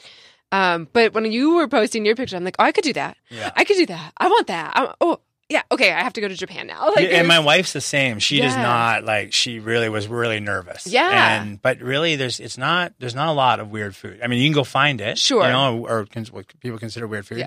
[0.53, 3.17] Um, but when you were posting your picture, I'm like, oh, I could do that.
[3.31, 3.51] Yeah.
[3.57, 4.13] I could do that.
[4.17, 4.73] I want that.
[4.77, 5.63] I'm, oh, yeah.
[5.71, 6.91] Okay, I have to go to Japan now.
[6.97, 8.19] Like, and my wife's the same.
[8.21, 9.33] She does not like.
[9.33, 10.87] She really was really nervous.
[10.87, 11.41] Yeah.
[11.43, 12.93] And but really, there's it's not.
[12.99, 14.21] There's not a lot of weird food.
[14.23, 15.19] I mean, you can go find it.
[15.19, 15.45] Sure.
[15.45, 17.39] You know, or what people consider weird food.
[17.39, 17.47] Yeah.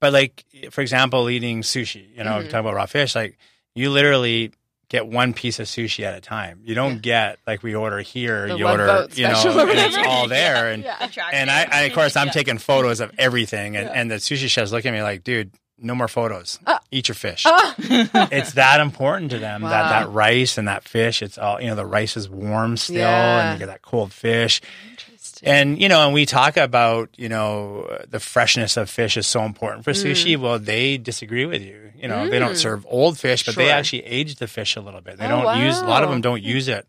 [0.00, 2.14] But like, for example, eating sushi.
[2.16, 2.38] You know, Mhm.
[2.40, 3.14] if you talk about raw fish.
[3.14, 3.38] Like,
[3.74, 4.52] you literally
[4.90, 6.60] get one piece of sushi at a time.
[6.64, 8.48] You don't get like we order here.
[8.48, 9.06] The you order.
[9.14, 10.70] You know, special or and it's all there.
[10.72, 11.08] And Yeah.
[11.32, 12.32] and I, I of course I'm Yeah.
[12.32, 13.92] taking photos of everything, and, Yeah.
[13.94, 16.58] and the sushi chefs look at me like, dude, no more photos.
[16.66, 16.78] Uh.
[16.90, 17.74] Eat your fish Ah.
[18.32, 19.88] it's that important to them that Wow.
[19.90, 23.52] that rice and that fish it's all you know the rice is warm still Yeah.
[23.52, 25.48] and you get that cold fish Interesting.
[25.48, 29.28] and you know and we talk about you know uh, the freshness of fish is
[29.28, 30.02] so important for Mm.
[30.10, 33.70] sushi well they disagree with you you know they don't serve old fish but they
[33.70, 36.20] actually age the fish a little bit they Oh, don't use a lot of them
[36.20, 36.86] don't use it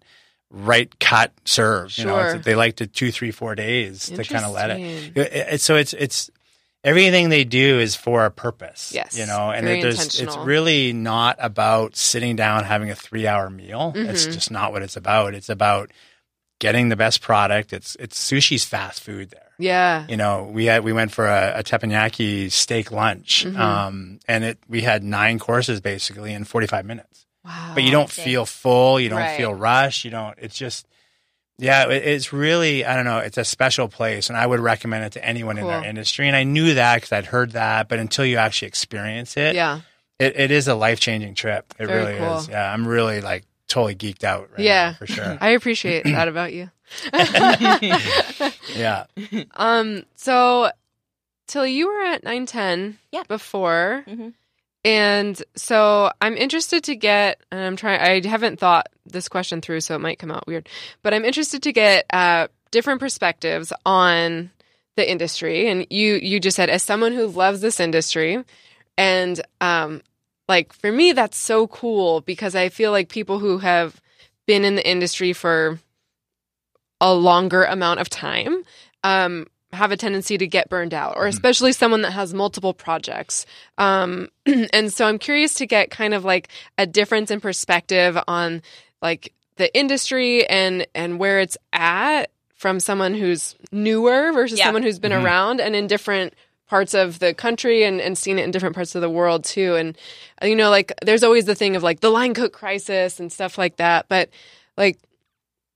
[0.49, 2.35] right cut serve you know Sure.
[2.35, 5.93] it's, they like to two three four days to kind of let it so it's
[5.93, 6.29] it's
[6.83, 8.91] everything they do is for a purpose.
[8.91, 13.51] Yes, you know, and it, it's really not about sitting down having a three hour
[13.51, 13.93] meal.
[13.95, 14.33] It's Mhm.
[14.33, 15.35] just not what it's about.
[15.35, 15.91] It's about
[16.59, 17.71] getting the best product.
[17.71, 19.50] It's it's sushi's fast food there.
[19.61, 20.05] Yeah.
[20.09, 23.57] You know, we had we went for a, a teppanyaki steak lunch, Mhm.
[23.57, 27.25] um, and it we had nine courses basically in forty five minutes.
[27.45, 27.71] Wow.
[27.73, 28.99] But you don't feel full.
[28.99, 29.37] You don't Right.
[29.37, 30.05] feel rushed.
[30.05, 30.37] You don't.
[30.39, 30.85] It's just.
[31.57, 33.19] Yeah, it, it's really I don't know.
[33.19, 35.71] It's a special place, and I would recommend it to anyone in Cool.
[35.73, 36.27] our industry.
[36.27, 39.81] And I knew that because I'd heard that, but until you actually experience it, Yeah.
[40.17, 41.71] it, it is a life changing trip.
[41.77, 42.37] It Very really cool.
[42.39, 42.47] is.
[42.47, 44.49] Yeah, I'm really like totally geeked out.
[44.51, 44.89] Right Yeah.
[44.91, 45.37] now, for sure.
[45.41, 46.71] I appreciate that about you.
[48.75, 49.05] yeah,
[49.55, 50.03] Um.
[50.15, 50.71] So,
[51.47, 52.97] Tilly were at nine ten.
[53.11, 53.23] Yeah.
[53.27, 54.03] Before.
[54.07, 54.33] Mhm.
[54.83, 59.81] And so I'm interested to get, and I'm trying, I haven't thought this question through,
[59.81, 60.67] so it might come out weird,
[61.03, 64.49] but I'm interested to get uh, different perspectives on
[64.95, 65.69] the industry.
[65.69, 68.43] And you, you just said, as someone who loves this industry,
[68.97, 70.01] and um,
[70.49, 74.01] like for me, that's so cool because I feel like people who have
[74.47, 75.77] been in the industry for
[77.01, 78.63] a longer amount of time
[79.03, 83.45] um, have a tendency to get burned out, or especially someone that has multiple projects.
[83.77, 88.61] Um, and so I'm curious to get kind of like a difference in perspective on
[89.01, 94.65] like the industry and and where it's at from someone who's newer versus Yeah.
[94.65, 95.23] someone who's been Mhm.
[95.23, 96.35] around and in different
[96.67, 99.75] parts of the country and, and seen it in different parts of the world too.
[99.75, 99.97] And
[100.43, 103.57] you know, like there's always the thing of like the line cook crisis and stuff
[103.57, 104.05] like that.
[104.07, 104.29] But
[104.77, 104.99] like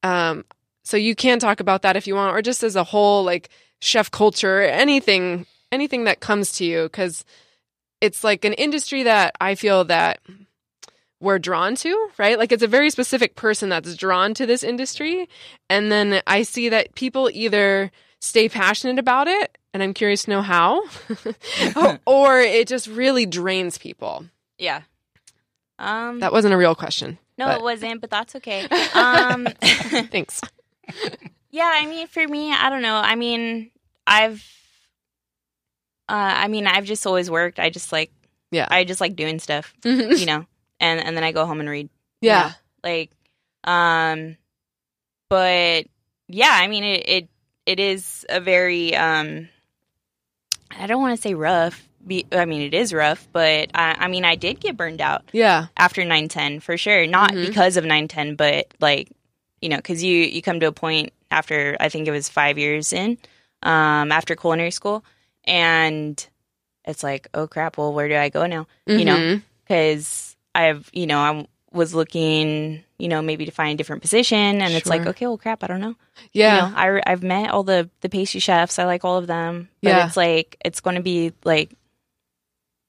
[0.03, 0.45] um
[0.85, 3.49] so you can talk about that if you want, or just as a whole, like
[3.81, 7.25] chef culture, anything, anything that comes to you, because
[8.01, 10.19] it's like an industry that I feel that
[11.19, 12.37] we're drawn to, right?
[12.37, 15.27] Like it's a very specific person that's drawn to this industry,
[15.69, 20.29] and then I see that people either stay passionate about it, and I'm curious to
[20.29, 20.83] know how,
[22.05, 24.25] or it just really drains people.
[24.59, 24.81] Yeah.
[25.79, 26.19] Um.
[26.19, 27.17] That wasn't a real question.
[27.37, 28.67] no, but- it wasn't, but that's okay.
[28.93, 29.47] Um.
[30.11, 30.41] Thanks.
[31.51, 32.95] Yeah, I mean, for me, I don't know.
[32.95, 33.71] I mean,
[34.05, 34.43] I've,
[36.09, 37.59] uh, I mean, I've just always worked.
[37.59, 38.11] I just like,
[38.51, 38.67] Yeah.
[38.69, 39.91] I just like doing stuff, yeah.
[40.11, 40.45] you know,
[40.79, 41.89] and and then I go home and read.
[42.21, 42.53] Yeah.
[42.83, 43.11] Like,
[43.63, 44.37] um,
[45.29, 45.85] but
[46.27, 47.29] yeah, I mean, it it,
[47.65, 49.49] it is a very, um,
[50.77, 51.81] I don't want to say rough.
[52.05, 55.23] Be, I mean, it is rough, but I, I mean, I did get burned out
[55.31, 55.67] Yeah.
[55.75, 57.47] after 910 for sure not Mhm.
[57.47, 59.09] because of 910 but like
[59.65, 62.55] you know because you you come to a point after i think it was five
[62.61, 63.17] years in
[63.71, 65.01] um after culinary school
[65.45, 66.27] and
[66.85, 69.17] it's like oh crap well where do i go now you know
[69.65, 71.31] because i've you know i
[71.71, 75.37] was looking you know maybe to find a different position and it's like okay well
[75.45, 75.95] crap i don't know
[76.31, 76.53] Yeah.
[76.53, 79.67] you know I, i've met all the the pastry chefs i like all of them
[79.81, 80.05] but Yeah.
[80.05, 81.71] it's like it's going to be like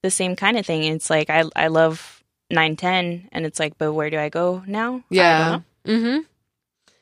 [0.02, 3.92] the same kind of thing it's like i i love 910 and it's like but
[3.96, 5.50] where do i go now I don't Yeah.
[5.56, 6.18] know, Mm-hmm.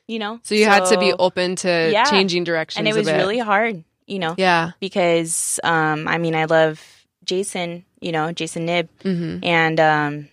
[0.06, 2.04] You know So you had to be open to Yeah.
[2.04, 2.78] changing directions.
[2.80, 4.72] and it was really hard you know yeah.
[4.80, 6.78] because um i mean i love
[7.24, 9.42] jason you know jason Knibb Mm-hmm.
[9.42, 10.28] and um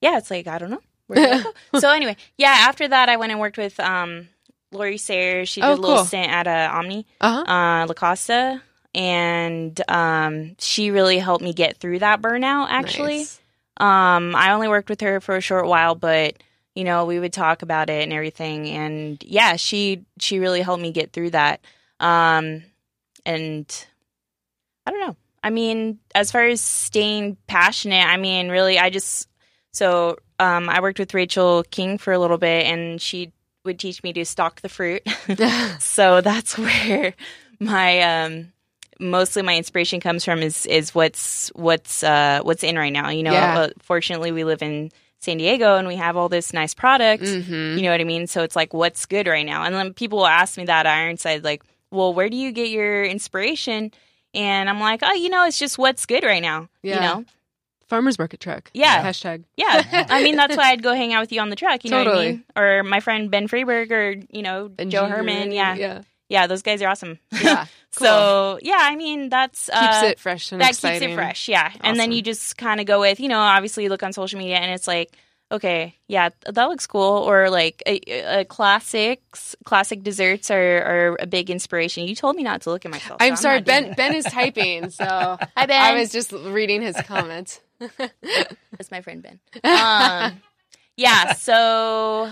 [0.00, 1.52] yeah it's like i don't know where do I go?
[1.78, 4.26] so anyway yeah after that i went and worked with um
[4.72, 6.04] lori sayers she did Oh, a little cool.
[6.04, 7.52] stint at uh, omni Uh huh.
[7.52, 8.60] uh, La Costa,
[8.92, 12.66] and um, she really helped me get through that burnout.
[12.70, 13.40] Actually, Nice.
[13.76, 16.34] um, I only worked with her for a short while, but
[16.76, 20.82] you know we would talk about it and everything, and yeah, she she really helped
[20.82, 21.60] me get through that.
[21.98, 22.62] Um,
[23.24, 23.86] and
[24.86, 25.16] I don't know.
[25.42, 29.28] I mean, as far as staying passionate, I mean, really, I just
[29.72, 33.32] so um, I worked with Rachel King for a little bit, and she
[33.64, 35.02] would teach me to stalk the fruit.
[35.80, 37.14] so that's where
[37.58, 38.52] my um
[39.00, 43.22] mostly my inspiration comes from is is what's what's uh what's in right now you
[43.22, 43.58] know Yeah.
[43.58, 44.90] uh, fortunately we live in
[45.26, 47.76] san diego and we have all this nice product mm-hmm.
[47.76, 50.18] you know what i mean so it's like what's good right now and then people
[50.18, 53.90] will ask me that ironside like well where do you get your inspiration
[54.34, 56.94] and i'm like oh you know it's just what's good right now Yeah.
[56.94, 57.24] you know
[57.88, 58.68] Farmers market truck.
[58.74, 59.00] Yeah.
[59.00, 59.44] Hashtag.
[59.56, 61.90] yeah i mean that's why i'd go hang out with you on the truck you
[61.90, 65.10] know what i mean or my friend ben freeberg or you know And joe G-
[65.12, 65.74] herman yeah.
[65.76, 66.02] Yeah.
[66.28, 67.66] Yeah those guys are awesome Yeah.
[67.96, 68.06] Cool.
[68.08, 71.00] So yeah, I mean that's keeps uh, it fresh and that exciting.
[71.00, 71.72] keeps it fresh, yeah.
[71.80, 74.38] And then you just kind of go with, you know, obviously you look on social
[74.38, 75.12] media and it's like,
[75.50, 81.26] okay, yeah, that looks cool, or like a, a classics, classic desserts are, are a
[81.26, 82.06] big inspiration.
[82.06, 83.18] You told me not to look at myself.
[83.18, 83.94] so I'm sorry, not doing Ben.
[83.94, 85.80] Ben is typing, so Hi, Ben.
[85.80, 87.60] I was just reading his comments.
[87.80, 88.12] it.
[88.72, 89.40] That's my friend Ben.
[89.64, 90.42] Um,
[90.98, 92.30] yeah, so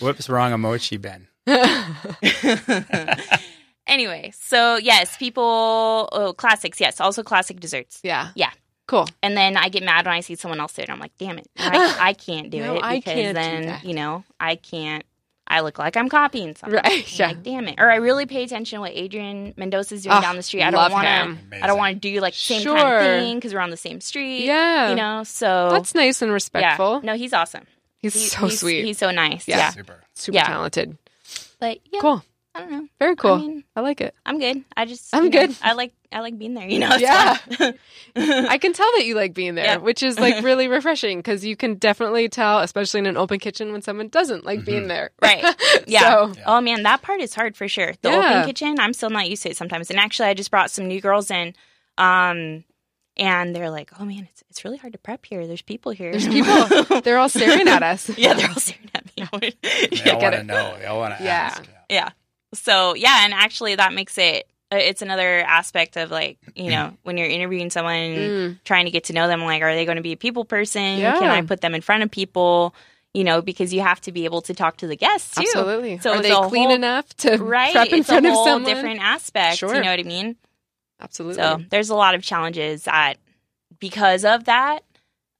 [0.00, 1.28] Whoops, wrong emoji, Ben.
[3.86, 6.08] anyway, so yes, people.
[6.12, 6.80] Oh, classics.
[6.80, 8.00] Yes, also classic desserts.
[8.02, 8.28] Yeah.
[8.34, 8.50] Yeah.
[8.86, 9.06] Cool.
[9.22, 10.90] And then I get mad when I see someone else do it.
[10.90, 13.66] I'm like, damn it, I, I can't do No, it I because can't do then
[13.66, 13.84] that.
[13.84, 15.04] you know I can't.
[15.46, 16.76] I look like I'm copying something.
[16.76, 17.26] Right, I'm yeah.
[17.28, 17.74] Like, damn it.
[17.78, 20.62] Or I really pay attention to what Adrian Mendoza's doing Oh, down the street.
[20.62, 21.62] I don't want to.
[21.62, 23.76] I don't want to do like the same kind of thing because we're on the
[23.76, 24.46] same street.
[24.46, 24.88] Yeah.
[24.90, 25.22] You know.
[25.24, 26.34] So That's nice and yeah.
[26.34, 27.02] respectful.
[27.02, 27.64] No, he's awesome.
[27.98, 28.84] He's He- so he's, sweet.
[28.86, 29.46] He's so nice.
[29.46, 29.58] Yeah.
[29.58, 29.70] Yeah.
[29.70, 30.00] Super.
[30.14, 30.44] super yeah.
[30.46, 30.96] talented.
[31.64, 32.00] But yeah.
[32.00, 32.22] Cool.
[32.56, 32.88] I don't know.
[33.00, 33.32] Very cool.
[33.32, 34.14] I, mean- like it.
[34.24, 34.62] I'm good.
[34.76, 35.56] I just I'm you know, good.
[35.62, 36.68] I like I like being there.
[36.68, 36.94] You know.
[36.98, 37.36] Yeah.
[38.16, 39.76] I can tell that you like being there, Yeah.
[39.78, 43.72] which is like really refreshing because you can definitely tell, especially in an open kitchen,
[43.72, 45.10] when someone doesn't like being there.
[45.20, 45.42] Right.
[45.88, 46.00] Yeah.
[46.00, 47.92] So, Oh man, that part is hard for sure.
[48.02, 48.18] The Yeah.
[48.18, 49.90] open kitchen, I'm still not used to it sometimes.
[49.90, 51.54] And actually, I just brought some new girls in,
[51.98, 52.62] um,
[53.16, 55.46] and they're like, "Oh man, it's it's really hard to prep here.
[55.46, 56.12] There's people here.
[56.12, 58.10] there's people, they're all staring at us.
[58.16, 58.83] yeah, they're all staring
[59.22, 59.52] at me.
[59.62, 60.12] They yeah.
[60.14, 60.76] all get want to know.
[60.80, 61.30] They want to Yeah.
[61.30, 61.62] ask.
[61.64, 61.70] yeah.
[61.96, 62.10] yeah.
[62.54, 64.46] So yeah, and actually, that makes it.
[64.72, 68.58] uh, It's another aspect of like you know when you're interviewing someone, Mm.
[68.64, 69.42] trying to get to know them.
[69.44, 70.98] Like, are they going to be a people person?
[70.98, 71.18] Yeah.
[71.18, 72.74] Can I put them in front of people?
[73.12, 75.42] You know, because you have to be able to talk to the guests too.
[75.42, 75.98] Absolutely.
[75.98, 78.44] So Are they clean whole- enough to right prep in it's front a of whole
[78.46, 78.64] someone?
[78.74, 79.72] different aspect Sure.
[79.74, 80.34] you know what i mean
[81.00, 81.36] Absolutely.
[81.42, 83.18] so there's a lot of challenges that
[83.78, 84.80] because of that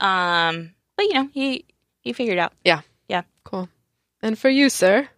[0.01, 1.65] um but you know he
[2.03, 2.53] he figured it out
[3.45, 3.69] cool.
[4.23, 5.09] And for you, sir?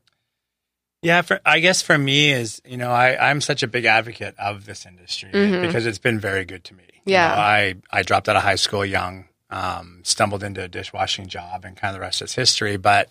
[1.03, 4.35] Yeah, for, I guess for me is you know I I'm such a big advocate
[4.39, 5.61] of this industry Mhm.
[5.61, 6.85] because it's been very good to me.
[7.05, 7.29] You Yeah.
[7.29, 11.65] know, I I dropped out of high school young, um, stumbled into a dishwashing job,
[11.65, 12.77] and kind of the rest is history.
[12.77, 13.09] But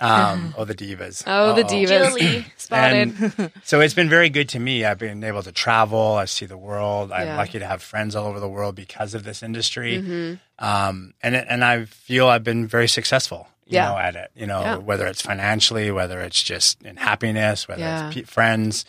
[0.00, 1.68] um, oh the divas, Oh, the Uh-oh.
[1.68, 2.08] divas.
[2.18, 2.46] Julie.
[2.56, 3.14] Spotted.
[3.62, 4.84] So it's been very good to me.
[4.84, 6.14] I've been able to travel.
[6.14, 7.12] I see the world.
[7.12, 7.36] I'm Yeah.
[7.36, 10.00] lucky to have friends all over the world because of this industry.
[10.00, 13.46] hmm Um, and and I feel I've been very successful.
[13.70, 13.88] You Yeah.
[13.90, 14.30] know, at it.
[14.34, 14.76] You know, Yeah.
[14.76, 18.10] whether it's financially, whether it's just in happiness, whether Yeah.
[18.14, 18.84] it's friends.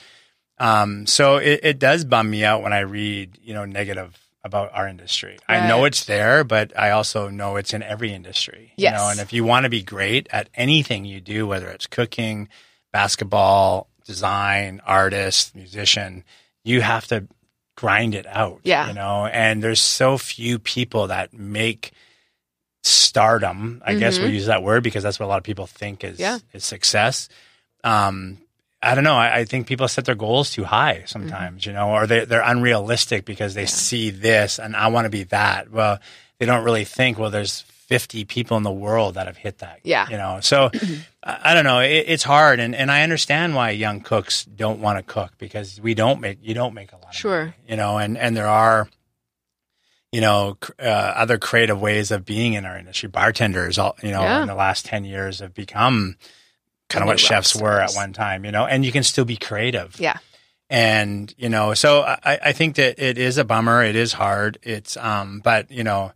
[0.57, 4.71] Um, so it, it does bum me out when I read, you know, negative about
[4.73, 5.37] our industry.
[5.47, 8.73] I know it's there, but I also know it's in every industry.
[8.75, 8.99] You Yes.
[8.99, 12.49] know, and if you want to be great at anything you do, whether it's cooking,
[12.91, 16.23] basketball, design, artist, musician,
[16.63, 17.27] you have to
[17.75, 18.59] grind it out.
[18.63, 18.87] Yeah.
[18.87, 21.91] You know, and there's so few people that make
[22.83, 23.81] stardom.
[23.85, 24.21] I guess Mhm.
[24.23, 26.39] we'll use that word because that's what a lot of people think is Yeah.
[26.53, 27.29] is success.
[27.83, 28.37] Um,
[28.83, 29.15] I don't know.
[29.15, 32.41] I, I think people set their goals too high sometimes, you know, or they, they're
[32.41, 35.69] unrealistic because they see this and I want to be that.
[35.71, 35.99] Well,
[36.39, 39.81] they don't really think, well, there's 50 people in the world that have hit that.
[39.83, 40.07] Yeah.
[40.09, 40.71] You know, so
[41.23, 41.79] I, don't know.
[41.81, 42.59] It, it's hard.
[42.59, 46.39] And, and I understand why young cooks don't want to cook because we don't make,
[46.41, 47.39] you don't make a lot of Sure.
[47.45, 48.87] money, you know, and, and there are,
[50.12, 53.08] you know, uh, other creative ways of being in our industry.
[53.10, 54.41] Bartenders, all, you know, Yeah.
[54.41, 56.17] in the last 10 years have become
[56.89, 59.38] kind of what chefs were at one time, you know, and you can still be
[59.38, 59.97] creative.
[60.00, 60.17] Yeah.
[60.69, 63.84] And, you know, so I, I think that it is a bummer.
[63.84, 64.58] It is hard.
[64.63, 66.12] It's, um, but, you know,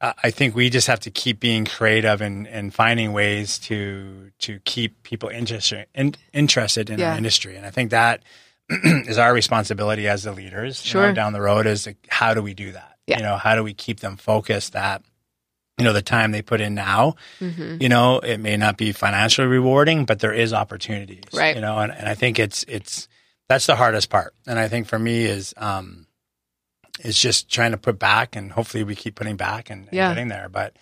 [0.00, 4.58] I think we just have to keep being creative and, and finding ways to, to
[4.60, 7.10] keep people interested, in, interested in Yeah.
[7.12, 7.56] our industry.
[7.56, 8.22] And I think that
[8.70, 11.12] is our responsibility as the leaders you know, Sure.
[11.12, 12.89] down the road is how do we do that?
[13.10, 13.18] Yeah.
[13.18, 15.02] You know, how do we keep them focused that,
[15.78, 18.92] you know, the time they put in now, hmm you know, it may not be
[18.92, 21.54] financially rewarding, but there is opportunities, Right.
[21.56, 23.08] You know, and, and I think it's, it's,
[23.48, 24.34] that's the hardest part.
[24.46, 26.06] And I think for me is, um,
[27.02, 30.08] is just trying to put back and hopefully we keep putting back and, and Yeah.
[30.10, 30.48] getting there.
[30.50, 30.76] But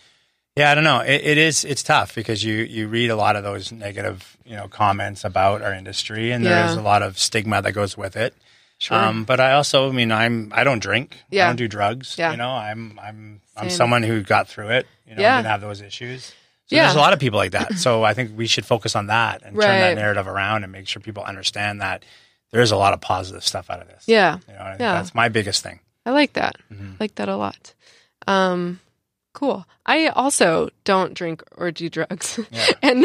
[0.56, 1.00] yeah, I don't know.
[1.00, 4.56] It, it is, it's tough because you, you read a lot of those negative, you
[4.56, 6.70] know, comments about our industry and there Yeah.
[6.72, 8.34] is a lot of stigma that goes with it.
[8.78, 8.96] Sure.
[8.96, 11.16] Um, but I also, I mean, I'm, I don't drink.
[11.30, 11.44] Yeah.
[11.44, 12.16] I don't do drugs.
[12.16, 12.30] Yeah.
[12.30, 15.36] You know, I'm, I'm, I'm someone who got through it, you know, Yeah.
[15.38, 16.26] didn't have those issues.
[16.26, 16.84] So Yeah.
[16.84, 17.74] there's a lot of people like that.
[17.74, 20.86] So I think we should focus on that and turn that narrative around and make
[20.86, 22.04] sure people understand that
[22.52, 24.04] there is a lot of positive stuff out of this.
[24.06, 24.38] yeah.
[24.46, 24.92] You know, I think Yeah.
[24.94, 25.80] that's my biggest thing.
[26.06, 26.56] I like that.
[26.72, 27.00] Mhm.
[27.00, 27.74] like that a lot.
[28.26, 28.80] Um,
[29.34, 29.66] cool.
[29.86, 32.66] I also don't drink or do drugs, Yeah.
[32.82, 33.04] and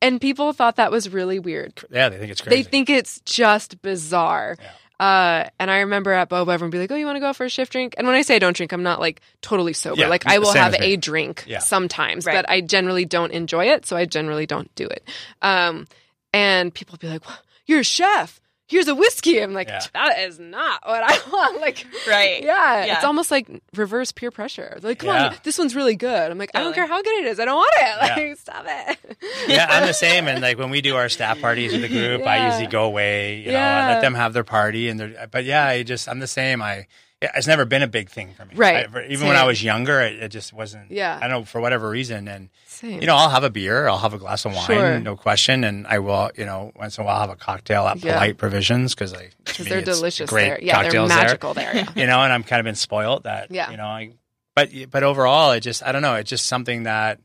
[0.00, 1.80] and people thought that was really weird.
[1.90, 2.62] Yeah, they think it's crazy.
[2.62, 4.56] They think it's just bizarre.
[5.02, 7.32] Uh, and I remember at Bo-beau, everyone would be like, "Oh, you want to go
[7.32, 9.72] for a shift drink?" And when I say I don't drink, I'm not like totally
[9.72, 10.00] sober.
[10.00, 11.58] Yeah, like I will have a drink Yeah.
[11.58, 12.36] sometimes, Right.
[12.36, 15.02] but I generally don't enjoy it, so I generally don't do it.
[15.42, 15.86] Um,
[16.32, 18.40] and people be like, "Well, "You're a chef.
[18.72, 19.80] Here's a whiskey." I'm like, Yeah.
[19.94, 22.42] "That is not what I want." Like, Right.
[22.42, 22.94] yeah, Yeah.
[22.96, 24.78] it's almost like reverse peer pressure.
[24.82, 25.28] Like, come Yeah.
[25.28, 26.30] on, this one's really good.
[26.30, 26.86] I'm like, I don't Totally.
[26.88, 27.38] care how good it is.
[27.38, 27.96] I don't want it.
[28.00, 28.34] Like, Yeah.
[28.34, 29.16] stop it.
[29.46, 30.26] yeah, I'm the same.
[30.26, 33.36] And like when we do our staff parties with the group, I usually go away,
[33.38, 33.78] you know, Yeah.
[33.86, 34.88] and let them have their party.
[34.88, 36.62] And they're, but yeah, I just, I'm the same.
[36.62, 36.86] I,
[37.34, 38.54] it's never been a big thing for me.
[38.54, 38.86] Right.
[38.92, 40.90] I- even when I was younger, it, it just wasn't.
[40.90, 41.16] Yeah.
[41.16, 43.00] I don't know for whatever reason, and Same.
[43.00, 44.98] you know, I'll have a beer, I'll have a glass of wine, Sure.
[45.00, 48.02] no question, and I will, you know, once in a while have a cocktail at
[48.02, 48.14] Yeah.
[48.14, 50.58] Polite Provisions because I because they're delicious great there.
[50.60, 51.18] Yeah, they're cocktails there.
[51.18, 51.74] magical there.
[51.76, 51.88] yeah.
[51.96, 53.70] you know, and I'm kind of been spoiled that, Yeah.
[53.70, 54.12] you know, I,
[54.54, 57.20] but, but overall, it just, I don't know, it's just something that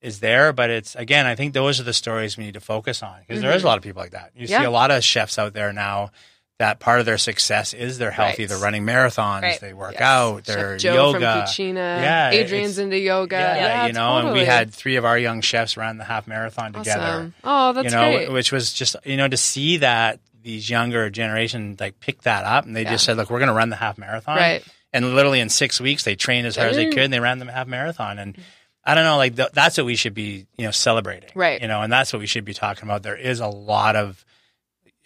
[0.00, 3.02] is there, but it's, again, I think those are the stories we need to focus
[3.02, 4.32] on because there is a lot of people like that.
[4.34, 4.52] You Mm-hmm.
[4.52, 4.58] Yeah.
[4.60, 6.10] see a lot of chefs out there now
[6.58, 8.48] that part of their success is they're healthy, Right.
[8.48, 9.60] they're running marathons, Right.
[9.60, 10.00] they work Yes.
[10.02, 11.18] out, they're Joe yoga.
[11.18, 11.74] from Cucina.
[12.00, 13.36] Yeah, Adrian's into yoga.
[13.36, 16.26] yeah, Yeah, you know, and we had three of our young chefs run the half
[16.26, 17.34] marathon together Awesome.
[17.44, 18.32] Oh, that's you know, great.
[18.32, 22.64] which was just you know to see that these younger generation like pick that up
[22.64, 22.92] and they Yeah.
[22.92, 24.64] just said, look, we're going to run the half marathon, Right.
[24.92, 26.92] And literally in six weeks, they trained as hard as they Mm.
[26.92, 28.18] could and they ran the half marathon.
[28.18, 28.38] And
[28.84, 31.60] I don't know, like th- that's what we should be, you know, celebrating, Right.
[31.60, 33.02] You know, and that's what we should be talking about.
[33.02, 34.24] There is a lot of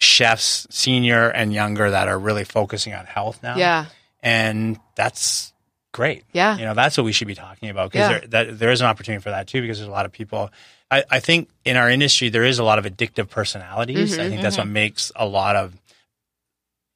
[0.01, 3.85] chefs, senior and younger, that are really focusing on health now, Yeah.
[4.23, 5.53] and that's
[5.91, 6.23] great.
[6.33, 6.57] Yeah.
[6.57, 8.19] You know, that's what we should be talking about because Yeah.
[8.19, 10.49] there, that, there is an opportunity for that too because there's a lot of people.
[10.89, 14.13] I, I think in our industry, there is a lot of addictive personalities.
[14.13, 15.73] Mm-hmm, I think that's what makes a lot of,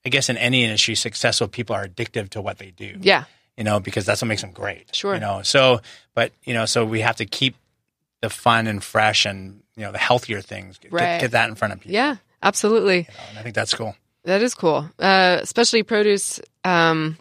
[0.05, 2.97] I guess in any industry, successful people are addictive to what they do.
[3.01, 3.25] Yeah.
[3.57, 4.95] You know, because that's what makes them great.
[4.95, 5.13] Sure.
[5.13, 5.81] You know, so,
[6.13, 7.55] but, you know, so we have to keep
[8.21, 11.73] the fun and fresh and, you know, the healthier things, get, get that in front
[11.73, 11.93] of people.
[11.93, 12.15] Yeah.
[12.45, 12.97] Absolutely.
[12.99, 13.95] You know, and I think that's cool.
[14.23, 14.89] That is cool.
[14.97, 17.17] Uh, especially produce um,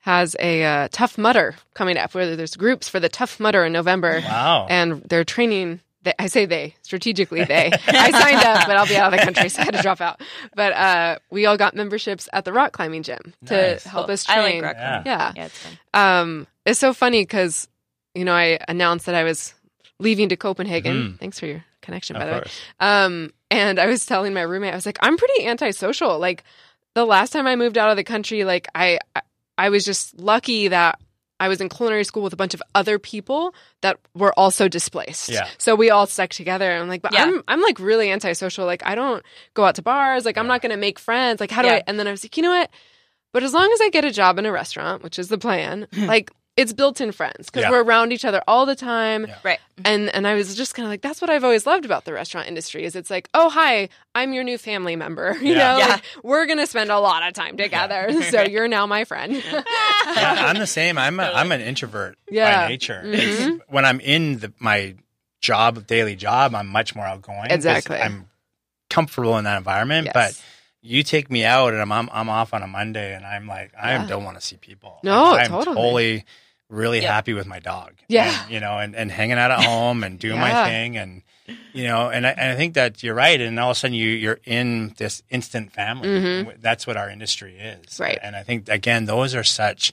[0.00, 2.14] has a uh, Tough Mudder coming up.
[2.14, 4.66] Where there's groups for the Tough Mudder in November, Wow.
[4.70, 5.80] and they're training.
[6.02, 7.44] They, I say they strategically.
[7.44, 7.70] They.
[7.86, 10.00] I signed up, but I'll be out of the country, so I had to drop
[10.00, 10.20] out.
[10.56, 13.84] But uh, we all got memberships at the rock climbing gym to Nice.
[13.84, 14.62] help us I train.
[14.62, 15.02] like rock Yeah.
[15.02, 15.06] climbing.
[15.06, 15.32] Yeah.
[15.36, 15.78] Yeah, it's fun.
[15.92, 17.68] Um, it's so funny because
[18.14, 19.52] you know I announced that I was
[19.98, 20.96] leaving to Copenhagen.
[20.96, 21.18] Mhm.
[21.20, 22.44] Thanks for your connection, by Of the way.
[22.78, 26.18] Um, and I was telling my roommate, I was like, I'm pretty antisocial.
[26.18, 26.44] Like
[26.94, 29.22] the last time I moved out of the country, like I, I,
[29.58, 31.00] I was just lucky that
[31.40, 35.30] I was in culinary school with a bunch of other people that were also displaced.
[35.30, 35.48] Yeah.
[35.58, 36.70] So we all stuck together.
[36.70, 37.24] And I'm like, but Yeah.
[37.24, 38.66] I'm, I'm like really antisocial.
[38.66, 39.22] Like I don't
[39.54, 40.24] go out to bars.
[40.24, 41.40] Like I'm not going to make friends.
[41.40, 41.74] Like how do Yeah.
[41.76, 41.82] I?
[41.86, 42.70] And then I was like, you know what?
[43.32, 45.86] But as long as I get a job in a restaurant, which is the plan,
[45.96, 47.70] like it's built-in friends because Yeah.
[47.70, 49.36] we're around each other all the time Yeah.
[49.42, 49.58] Right.
[49.84, 52.12] and and I was just kind of like that's what I've always loved about the
[52.12, 55.58] restaurant industry is it's like oh hi I'm your new family member you Yeah.
[55.72, 55.86] know Yeah.
[55.88, 60.44] like, we're gonna spend a lot of time together so you're now my friend yeah,
[60.48, 60.98] I'm the same.
[60.98, 62.62] I'm a, I'm an introvert Yeah.
[62.62, 63.02] by nature.
[63.04, 63.14] Mhm.
[63.58, 64.94] It's, when I'm in the, my
[65.40, 67.96] job, daily job, I'm much more outgoing Exactly.
[67.98, 68.28] I'm
[68.88, 70.06] comfortable in that environment.
[70.06, 70.14] Yes.
[70.14, 70.42] But
[70.82, 73.72] you take me out and I'm, I'm I'm off on a Monday and I'm like
[73.80, 74.06] I Yeah.
[74.06, 74.98] don't want to see people.
[75.02, 76.24] No, Like, I'm totally.
[76.70, 77.12] Really Yeah.
[77.12, 77.92] happy with my dog.
[78.08, 78.42] Yeah.
[78.44, 80.52] And, you know, and, and hanging out at home and doing Yeah.
[80.52, 81.22] my thing and
[81.72, 83.40] you know, and I, and I think that you're right.
[83.40, 86.08] And all of a sudden, you you're in this instant family.
[86.08, 86.60] Mhm.
[86.60, 88.18] That's what our industry is, Right.
[88.22, 89.92] And I think again, those are such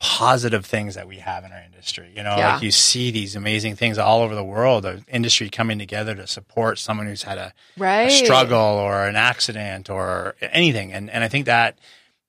[0.00, 2.12] positive things that we have in our industry.
[2.16, 2.54] You know, Yeah.
[2.54, 6.26] like you see these amazing things all over the world, the industry coming together to
[6.26, 10.92] support someone who's had a, right a struggle or an accident or anything.
[10.92, 11.78] And and I think that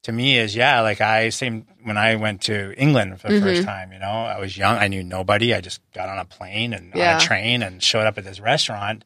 [0.03, 3.45] to me is yeah, like I same when I went to England for the Mm-hmm.
[3.45, 5.53] first time, you know, I was young, I knew nobody.
[5.53, 7.11] I just got on a plane and Yeah.
[7.11, 9.03] on a train and showed up at this restaurant.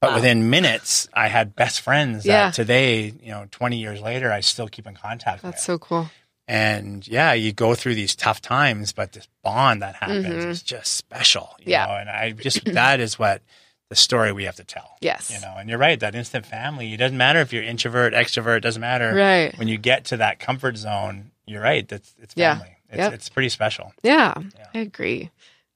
[0.00, 4.40] But within minutes, I had best friends that today, you know, 20 years later, I
[4.40, 5.52] still keep in contact with.
[5.52, 6.08] that's so cool
[6.48, 10.94] And yeah, you go through these tough times, but this bond that happens is just
[10.94, 11.50] special.
[11.58, 11.70] You Mm-hmm.
[11.70, 11.86] Yeah.
[11.86, 11.96] Know?
[11.96, 13.42] And I just, that is what
[13.90, 14.96] the story we have to tell.
[15.02, 18.14] yes You know, and you're right, that instant family, it doesn't matter if you're introvert,
[18.14, 19.14] extrovert, it doesn't matter.
[19.14, 22.54] right When you get to that comfort zone, you're right, that's it's Yeah.
[22.54, 22.76] family.
[22.88, 23.12] It's, Yep.
[23.12, 23.92] it's pretty special.
[24.02, 24.66] yeah, Yeah.
[24.74, 25.30] I agree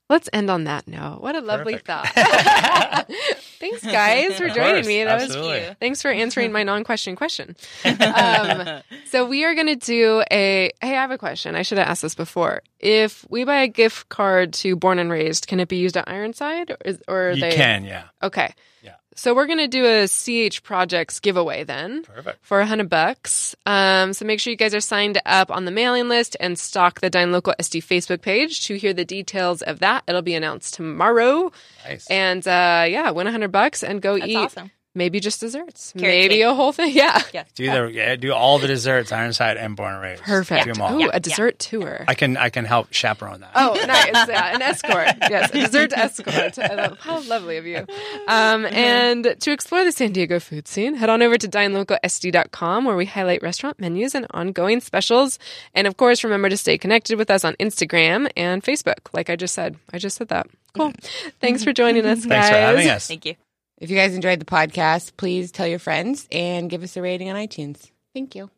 [0.09, 1.87] let's end on that note what a lovely Perfect.
[2.13, 3.09] thought
[3.71, 5.75] thanks guys for joining me that was absolutely.
[5.79, 7.55] Thanks for answering my non-question question.
[7.85, 10.71] Um, so we are going to do a.
[10.81, 11.55] Hey, I have a question.
[11.55, 12.61] I should have asked this before.
[12.79, 16.07] If we buy a gift card to Born and Raised, can it be used at
[16.07, 17.51] Ironside, or, is, or are You they?
[17.55, 18.03] can, yeah.
[18.21, 18.53] Okay.
[19.15, 19.19] Yeah.
[19.21, 22.45] So we're going to do a CH Projects giveaway then Perfect.
[22.45, 23.55] for a hundred bucks.
[23.65, 26.99] Um, so make sure you guys are signed up on the mailing list and stock
[26.99, 30.03] the Dine Local SD Facebook page to hear the details of that.
[30.07, 31.51] It'll be announced tomorrow.
[31.87, 32.07] Nice.
[32.09, 34.71] And uh, yeah, win a hundred bucks and go That's eat awesome.
[34.95, 36.43] Maybe just desserts, Carrot maybe cake.
[36.45, 36.93] a whole thing.
[36.95, 37.21] Yeah,
[37.55, 40.23] do the yeah, do all the desserts, Ironside and Born and Raised.
[40.23, 40.65] perfect.
[40.65, 41.01] Do 'em all.
[41.01, 42.05] Ooh, a dessert tour.
[42.07, 43.51] I can I can help chaperone that.
[43.55, 44.27] Oh, nice.
[44.27, 45.07] Yeah, an escort.
[45.29, 46.55] Yes, a dessert escort.
[46.99, 47.85] How lovely of you.
[48.27, 52.95] Um, and to explore the San Diego food scene, head on over to dinelocalsd.com where
[52.95, 55.37] we highlight restaurant menus and ongoing specials.
[55.73, 59.07] And of course, remember to stay connected with us on Instagram and Facebook.
[59.13, 60.47] Like I just said, I just said that.
[60.73, 60.93] Cool.
[61.41, 62.27] Thanks for joining us, guys.
[62.27, 63.07] Thanks for having us.
[63.07, 63.35] Thank you.
[63.77, 67.29] If you guys enjoyed the podcast, please tell your friends and give us a rating
[67.29, 67.91] on iTunes.
[68.13, 68.49] Thank you.